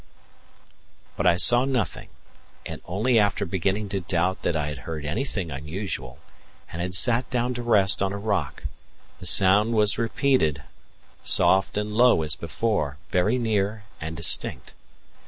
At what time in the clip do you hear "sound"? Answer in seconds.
9.27-9.73